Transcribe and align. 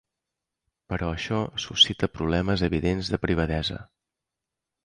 Però 0.93 1.09
això 1.17 1.37
suscita 1.65 2.11
problemes 2.15 2.65
evidents 2.71 3.15
de 3.15 3.23
privadesa. 3.27 3.79